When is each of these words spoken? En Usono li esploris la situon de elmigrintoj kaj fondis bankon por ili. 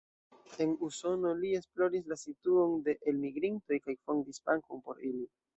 En 0.63 0.71
Usono 0.89 1.33
li 1.41 1.51
esploris 1.59 2.09
la 2.13 2.19
situon 2.21 2.75
de 2.89 2.97
elmigrintoj 3.13 3.81
kaj 3.87 3.99
fondis 4.03 4.45
bankon 4.49 4.85
por 4.89 5.09
ili. 5.13 5.27